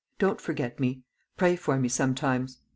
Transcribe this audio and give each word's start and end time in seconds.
Don't 0.17 0.41
forget 0.41 0.79
me.... 0.79 1.03
Pray 1.37 1.55
for 1.55 1.77
me 1.77 1.87
sometimes." 1.87 2.57